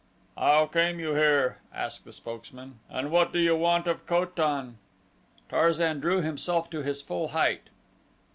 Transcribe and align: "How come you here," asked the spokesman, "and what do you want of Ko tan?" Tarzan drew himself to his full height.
"How 0.35 0.65
come 0.65 0.99
you 0.99 1.13
here," 1.13 1.59
asked 1.71 2.05
the 2.05 2.11
spokesman, 2.11 2.79
"and 2.89 3.11
what 3.11 3.31
do 3.31 3.37
you 3.37 3.55
want 3.55 3.85
of 3.85 4.07
Ko 4.07 4.25
tan?" 4.25 4.79
Tarzan 5.47 5.99
drew 5.99 6.21
himself 6.23 6.71
to 6.71 6.81
his 6.81 7.03
full 7.03 7.27
height. 7.27 7.69